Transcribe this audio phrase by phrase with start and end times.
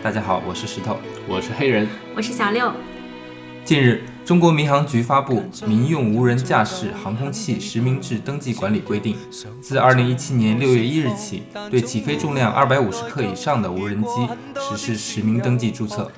[0.00, 0.96] 大家好，我是石头。
[1.26, 2.72] 我是黑人，我是小六。
[3.64, 9.16] 近日，中国民航局发布《民用无人驾驶航空器实名制登记管理规定》，
[9.60, 14.08] 自2017年6月1日起，对起飞重量250克以上的无人机
[14.60, 16.10] 实施实名登记注册。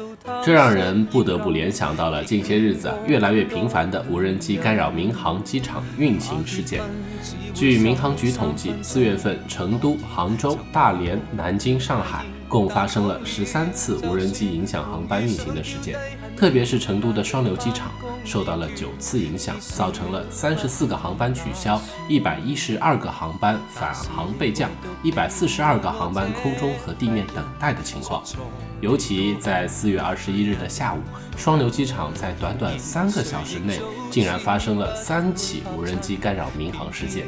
[0.45, 6.83] 这让人不得不联想到了近些日子啊越来越频繁的无人机干扰民航机场运行事件。
[7.55, 15.97] 据民航局统计，四月份成都、杭州、大连、南京、上海共发生了十三次无人机影响航班运行的事件，
[16.37, 17.93] 特别是成都的双流机场
[18.25, 24.69] 受到了九次影响，造成了三十四个航班取消，一百一十二个航班返航备降，
[25.01, 28.21] 一百四十二个航班空中和地面等待的情况。
[28.81, 30.99] 尤其在四月二十一日的下午，
[31.37, 33.79] 双流机场在短短三个小时内，
[34.11, 37.27] 竟然发生了三起无人机干扰民航事件。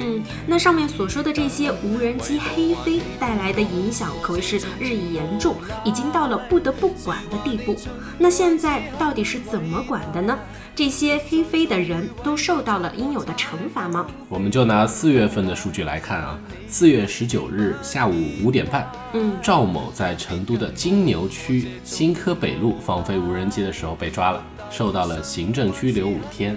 [0.00, 7.76] 嗯，那上面所说的这些无人机黑飞带来的影响可谓是日益严重，已经到了不得不管的地步。
[8.18, 10.38] 那现在到底是怎么管的呢？
[10.74, 14.06] 这些黑飞的人都受到了应有的惩罚吗？
[14.28, 26.56] 我们就拿四月份的数据来看啊，四月十九日下午五点半，嗯，赵某在成都的金牛区新科北路放飞无人机的时候被抓了，受到了行政拘留五天。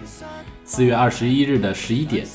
[0.63, 2.25] 四月二十一日的十一点，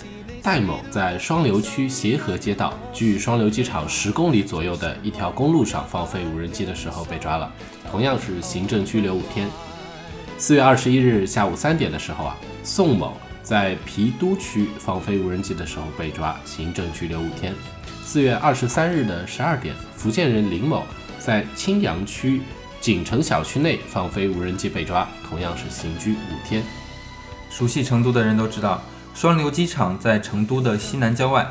[0.42, 7.52] 戴某在双流区协和街道距双流机场十公里左右的一条公路上放飞无人机的时候被抓了，
[7.90, 9.48] 同样是行政拘留五天。
[10.36, 17.54] 四月二十一日下午三点的时候啊，宋某在郫都区放飞无人机的时候被抓，行政拘留五天。
[18.04, 20.84] 四月二十三日的十二点，福建人林某
[21.18, 22.40] 在青羊区
[22.80, 26.62] 锦城小区内放飞无人机被抓，同样是刑拘五天。
[27.50, 28.80] 熟悉成都的人都知道，
[29.20, 31.44] 双流机场在成都的西南郊外。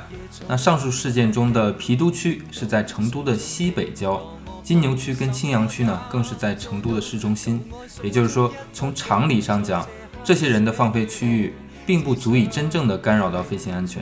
[0.47, 4.22] 那上述事件中的郫都区是在成都的西北郊，
[4.63, 7.61] 金牛区跟青羊区呢，更是在成都的市中心。
[8.01, 9.85] 也就是说，从常理上讲，
[10.23, 11.53] 这些人的放飞区域
[11.85, 14.01] 并不足以真正的干扰到飞行安全。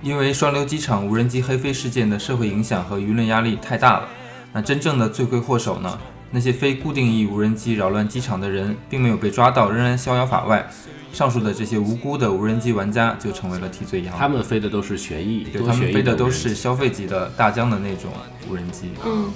[0.00, 4.08] 因为双流机场无人机黑飞事件的社会影响和舆论压力太大了，
[4.50, 5.98] 那真正的罪魁祸首呢？
[6.32, 10.68] 那些非固定翼无人机扰乱机场的人，并没有被抓到，仍然逍遥法外。
[11.12, 14.14] 上述的这些无辜的无人机玩家就成为了替罪羊。
[14.18, 18.10] 他们飞的都是旋翼，对他们飞的都是消费级的大疆的那种
[18.48, 18.90] 无人机。
[19.04, 19.30] 嗯，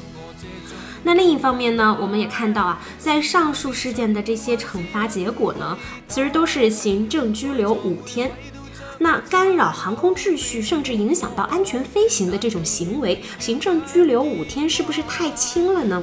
[1.02, 5.76] 那另一方面呢，我们也看到啊，在上述事件的这些惩罚结果呢，
[6.08, 8.32] 其实都是行政拘留五天。
[8.98, 16.02] 那干扰航空秩序，甚至影响到安全飞行的这种行为，行政拘留五天，是不是太轻了呢？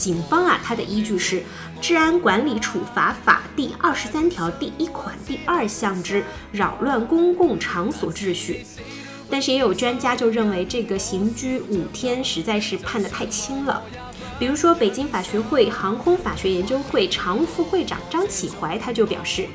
[0.00, 1.36] 警方啊，它的依据是
[1.78, 8.64] 《治安管理处罚法》第二十三条第一款第二项之扰乱公共场所秩序。
[9.28, 13.82] 但是也有专家就认为，这个刑拘五天实在是判得太轻了。
[14.38, 19.46] 比如说，北京法学会航空法学研究会常务副会长张启怀他就表示，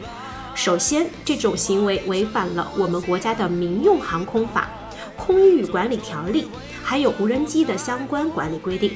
[0.54, 4.70] 首先，这种行为违反了我们国家的民用航空法、
[5.18, 6.48] 空域管理条例，
[6.84, 8.92] 还有无人机的相关管理规定。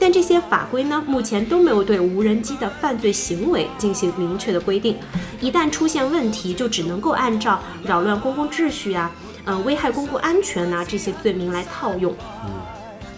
[0.00, 4.96] 但这些法规呢，目前都没有对无人机的犯罪行为进行明确的规定。
[5.40, 9.10] 一旦出现问题，就只能够按照扰乱公共秩序啊、
[9.44, 12.14] 呃危害公共安全呐、这些罪名来套用。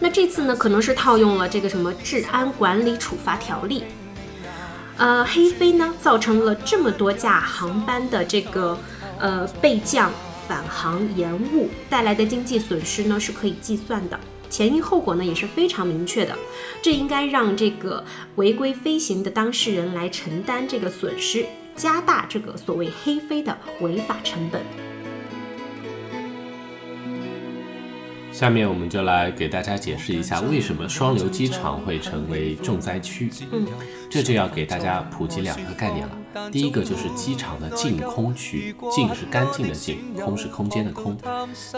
[0.01, 3.81] 那这次呢，可能是套用了这个什么《治安管理处罚条例》。
[4.97, 8.79] 呃，黑飞呢，造成了这么多架航班的这个
[9.19, 10.11] 呃备降、
[10.49, 14.19] 返航延误带来的经济损失呢，是可以计算的。
[14.50, 16.37] 前因后果呢也是非常明确的，
[16.83, 18.05] 这应该让这个
[18.35, 24.61] 违规飞行的当事人来承担这个损失，加大这个所谓黑飞的违法成本。
[28.32, 33.31] 下面我们就来给大家解释一下，为什么双流机场会成为重灾区。
[33.52, 33.67] 嗯，
[34.11, 36.19] 这就要给大家普及两个概念了。
[36.53, 41.17] 第一个就是机场的净空区，净是干净的净，空是空间的空。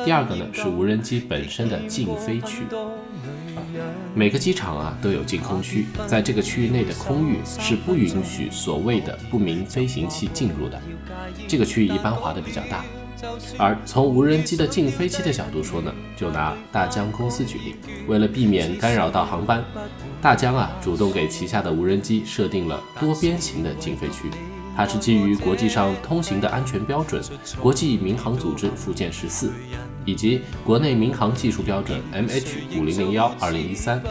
[0.04, 2.64] 第二个呢是无人机本身的禁飞区。
[4.14, 10.81] 每个机场啊都有净空区，在这个区域内的空域是不允许所谓的不明飞行器进入的。
[11.48, 12.84] 这个区域一般划的比较大，
[13.58, 17.76] 而从无人机的禁飞期的角度说呢，就拿大疆公司举例，
[18.06, 19.62] 为了避免干扰到航班，
[20.20, 24.30] 大疆啊主动给旗下的无人机设定了多边形的禁飞区。
[24.74, 27.22] 它是基于国际上通行的安全标准——
[27.60, 29.52] 国际民航组织附件十四，
[30.06, 34.02] 以及国内民航技术标准 MH 五零零幺二零一三，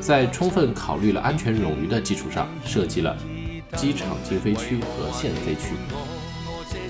[0.00, 3.14] 在充分考虑了安全冗余的基础上，设计了
[3.76, 5.74] 机场禁飞区和限飞区。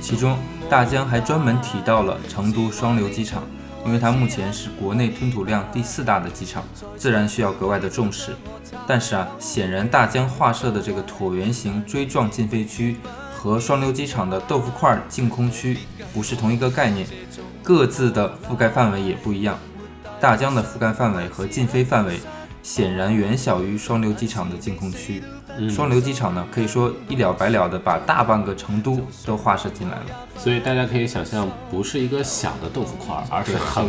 [0.01, 0.39] 其中，
[0.71, 3.43] 大疆还专门提到了成都双流机场，
[3.85, 6.63] 因为它目前是国内吞吐量第四大的机场，
[6.97, 8.35] 自然需要格外的重视。
[8.87, 12.97] 但是啊，显然大疆画设的这个椭圆形锥状禁飞区
[13.35, 15.79] 和双流机场的豆腐块净空区
[16.13, 17.07] 不是同一个概念，
[17.63, 19.59] 各自的覆盖范围也不一样。
[20.21, 22.21] 大疆的覆盖范围和禁飞范围
[22.63, 25.23] 显然远小于双流机场的净空区。
[25.71, 30.05] 双流机场呢，可以说一了百了的把大半个成都都划设进来了。
[30.37, 33.89] 所以大家可以想象，不是一个小的豆腐块，而是很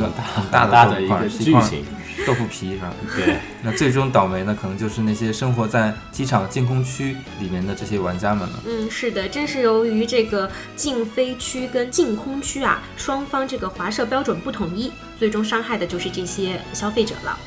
[0.52, 1.86] 大大的一个巨型
[2.26, 2.92] 豆腐皮，是吧？
[3.16, 3.38] 对。
[3.62, 8.60] 那最终倒霉呢，可能就是那些生活在机场禁空区里面的这些玩家们了。
[8.66, 17.38] 嗯，是的，正是由于这个禁飞区跟禁空区啊，双方这个划设标准不统一，最终伤害的就是这些消费者了。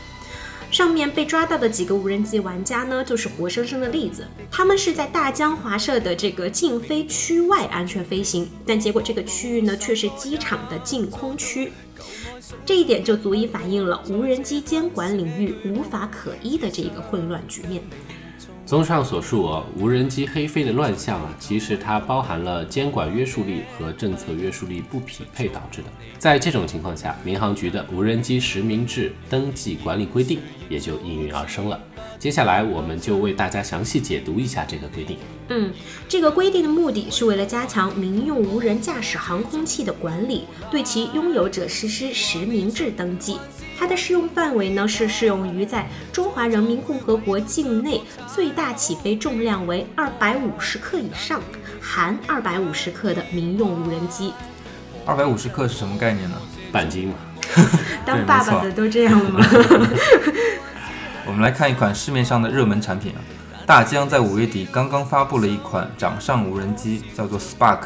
[0.73, 4.27] 上面被抓到的几个无人机玩家呢，就是活生生的例子。
[4.51, 11.71] 他们是在大江华社的这个禁飞区外安全飞行，但结果这个区域呢，却是机场的净空区。
[12.65, 17.83] 这一点就足以反映了无人机监管领域无法可依的这一个混乱局面。
[18.73, 25.89] 综上所述啊，无人机黑飞的乱象啊，其实它包含了监管约束力和政策约束力不匹配导致的。
[26.19, 30.41] 在这种情况下，民航局的无人机实名制登记管理规定
[30.71, 31.79] 也就应运而生了。
[32.19, 35.19] 接下来，我们就为大家详细解读一下这个规定。
[35.51, 35.71] 嗯，
[36.09, 43.37] 这个规定的目的是为了加强民用无人驾驶航空器的管理，对其拥有者实施实名制登记。
[43.79, 48.01] 它的适用范围呢是适用于在中华人民共和国境内
[48.33, 51.41] 最大起飞重量为二百五十克以上，
[51.81, 54.33] 含二百五十克的民用无人机。
[55.05, 56.37] 二百五十克是什么概念呢？
[56.71, 57.15] 半斤嘛。
[58.07, 59.45] 当爸爸的都这样吗？
[61.27, 63.21] 我们来看一款市面上的热门产品啊，
[63.67, 67.81] 大疆在五月底刚刚发布了一款掌上无人机，叫做 Spark，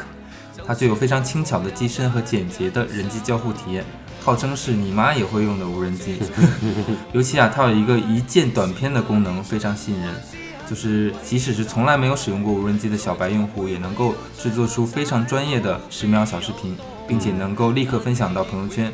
[0.65, 3.83] 它具有非常轻巧的机身和简洁的人机交互体验。
[4.27, 6.19] 号称是你妈也会用的无人机，
[7.13, 10.13] 尤其啊，它有一个一键短片的功能，非常吸引人。
[10.69, 16.77] 就是即使是从来没有使用过无人机的小白用户，也能够制作出非常专业的十秒小视频，
[17.07, 18.91] 并且能够立刻分享到朋友圈。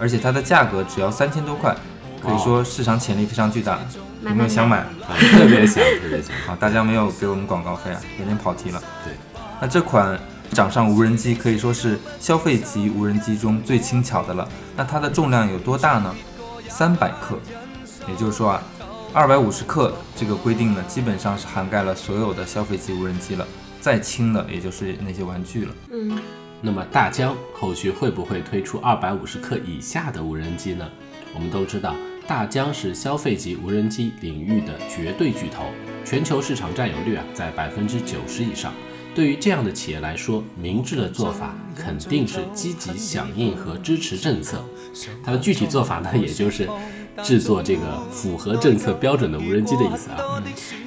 [0.00, 1.72] 而且它的价格只要三千多块，
[2.20, 3.78] 可以说市场潜力非常巨大。
[4.24, 4.84] 有没有想买？
[5.38, 6.34] 特别想，特别想。
[6.44, 8.82] 好，大家没有给我们广告费啊，有点跑题了。
[9.04, 9.14] 对，
[9.60, 10.18] 那这款。
[10.56, 14.48] 掌上无人机可以说是消费级无人机中最轻巧的了。
[14.74, 16.14] 那它的重量有多大呢？
[16.66, 17.38] 三百克。
[18.08, 18.62] 也就是说啊，
[19.12, 23.46] 二百五十克这个规定呢，基本上是涵盖了所有的消费级无人机了。
[23.82, 25.74] 再轻的，也就是那些玩具了。
[25.90, 26.18] 嗯。
[26.62, 30.88] 那么大疆后续会不会推出二百五十克以下的无人机呢？
[31.34, 31.94] 我们都知道，
[32.26, 35.66] 大疆是消费级无人机领域的绝对巨头，
[36.02, 38.72] 全球市场占有率啊在百分之九十以上。
[39.16, 44.62] 对于这样的企业来说，明智的做法肯定是积极响应和支持政策。
[45.24, 46.68] 它的具体做法呢，也就是
[47.22, 50.42] 制作这个符合政策标准的无人机的意思啊。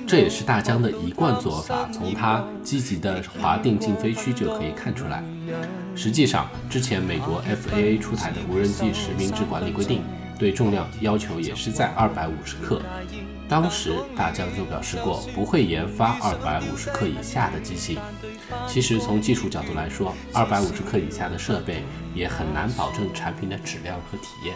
[0.06, 5.24] 这也是大疆的一贯做法，从它积极的划定禁飞区就可以看出来。
[5.96, 10.04] 实际上，之前美国 FAA 出台的无人机实名制管理规定，
[10.40, 12.82] 对重量要求也是在二百五十克。
[13.48, 18.00] 当时大疆就表示过不会研发二百五十克以下的机型。
[18.68, 21.84] 其实从技术角度来说，二百五十克以下的设备
[22.16, 24.56] 也很难保证产品的质量和体验。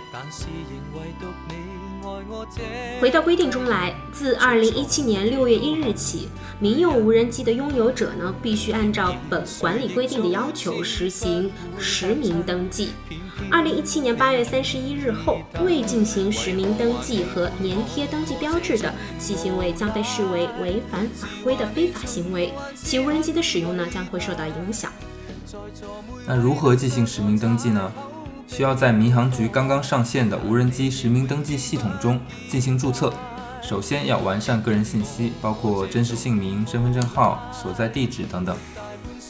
[2.99, 12.91] 回到规定中来，自二零一七年六月一日起，民用无人机的拥有者呢，必须按照本管理规定的要求实行实名登记。
[13.53, 24.91] 二零一七年八月三十一日后，未进行实名登记和粘贴登记标志的，其行为将被视为违反法规的非法行为，其无人机的使用呢将会受到影响。
[26.25, 27.91] 那如何进行实名登记呢？
[28.47, 32.19] 需要在民航局刚刚上线的无人机实名登记系统中
[32.49, 33.13] 进行注册。
[33.61, 38.57] 首先要完善个人信息，包括真实姓名、身份证号、所在地址等等。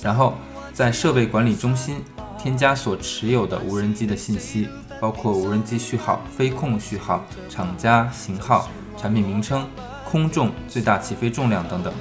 [0.01, 0.35] 然后
[0.71, 1.97] 在设备管理中心。
[2.43, 4.67] 添加所持有的无人机的信息，
[4.99, 9.65] 包括无人机序号、飞控序号、厂家、型号、产品名称、
[10.03, 11.93] 空重、最大起飞重量等等。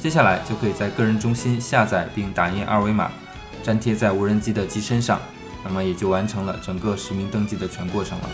[0.00, 3.10] 接下来就可以在个人中心下载并打印二维码，
[3.64, 5.20] 粘贴在无人机的机身上，
[5.64, 8.30] 那么也就完成了整个实名登记的全过程了。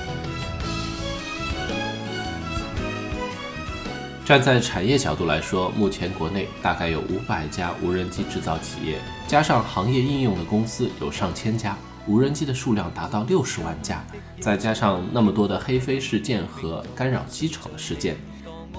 [4.30, 14.04] 站在产业角度来说，目前国内大概有五百家无人机制造企业，加上行业应用的公司有上千家，无人机的数量达到六十万架，
[14.38, 18.16] 再加上那么多的黑飞事件和干扰机场的事件，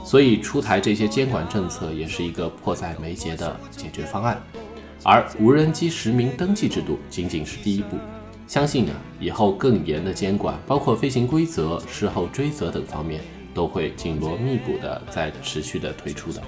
[0.05, 4.41] 所以出台这些监管政策也是一个迫在眉睫的解决方案。
[5.03, 7.97] 而无人机实名登记制度仅仅是第一步，
[8.47, 13.19] 相信啊，以后更严的监管，包括飞行规则、事后追责等方面。
[13.53, 16.41] 都会紧锣密鼓的在持续的推出的。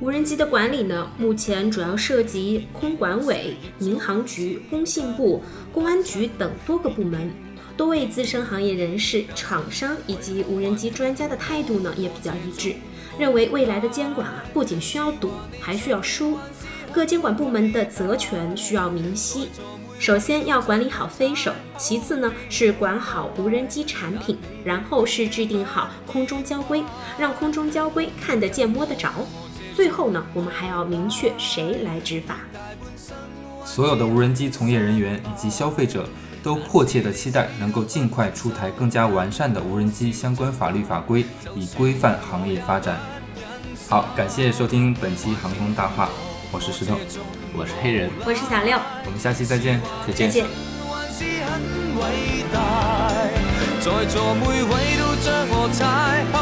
[0.00, 7.30] 无人机的管理呢，目前主要涉及空管委、民航局、工信部、公安局等多个部门。
[7.76, 12.74] 多位资深行业人士、厂商以及无人机专家的态度呢，也比较一致，
[13.18, 16.36] 认为未来的监管啊，不仅需要堵，还需要疏。
[16.92, 19.48] 各监管部门的责权需要明晰。
[19.98, 26.84] 首先要管理好飞手，其次呢是管好无人机产品，然后是制定好空中交规，
[27.18, 29.10] 让空中交规看得见摸得着。
[29.74, 32.36] 最后呢，我们还要明确谁来执法。
[33.64, 36.08] 所有的无人机从业人员以及消费者
[36.42, 41.24] 都迫切的期待能够尽快出台更加完善的无人机相关法律法规，
[41.54, 42.98] 以规范行业发展。
[43.88, 46.08] 好，感谢收听本期航空大话，
[46.50, 46.96] 我是石头。
[47.54, 50.46] 我是黑人，我是小六，我们下期再见，再见。
[53.80, 56.36] 在座每位都将我踩，口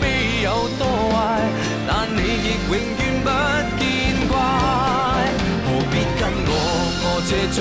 [0.00, 0.04] 碑
[0.42, 1.18] 有多坏，
[1.86, 3.28] 但你亦永远不
[3.78, 3.82] 见
[4.28, 4.32] 怪。
[5.64, 6.50] 何必跟我
[7.02, 7.58] 过这种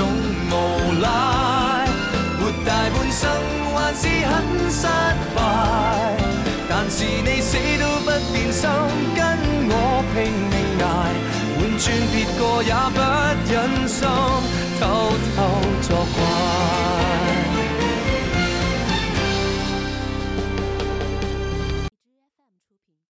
[0.49, 0.53] 无
[1.01, 1.30] 赖？
[14.01, 14.60] song.